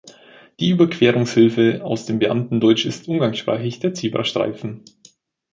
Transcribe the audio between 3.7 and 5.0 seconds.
der Zebrastreifen.